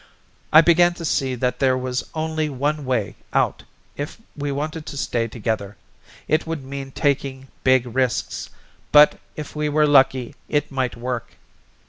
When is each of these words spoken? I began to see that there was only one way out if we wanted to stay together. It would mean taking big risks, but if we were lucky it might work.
I 0.51 0.61
began 0.61 0.95
to 0.95 1.05
see 1.05 1.35
that 1.35 1.59
there 1.59 1.77
was 1.77 2.03
only 2.15 2.49
one 2.49 2.85
way 2.85 3.17
out 3.33 3.61
if 3.95 4.17
we 4.35 4.51
wanted 4.51 4.87
to 4.87 4.97
stay 4.97 5.27
together. 5.27 5.77
It 6.27 6.47
would 6.47 6.63
mean 6.63 6.89
taking 6.91 7.49
big 7.63 7.85
risks, 7.85 8.49
but 8.91 9.19
if 9.35 9.55
we 9.55 9.69
were 9.69 9.85
lucky 9.85 10.33
it 10.49 10.71
might 10.71 10.97
work. 10.97 11.35